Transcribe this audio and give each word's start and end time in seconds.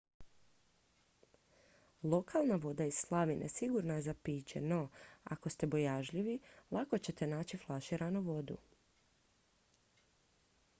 lokalna 2.13 2.55
voda 2.63 2.85
iz 2.85 2.93
slavine 3.01 3.49
sigurna 3.49 3.93
je 3.97 4.01
za 4.07 4.13
piće 4.23 4.61
no 4.61 4.89
ako 5.23 5.49
ste 5.49 5.67
bojažljivi 5.67 6.39
lako 6.71 6.97
ćete 6.97 7.27
naći 7.27 7.57
flaširanu 7.57 8.21
vodu 8.21 8.57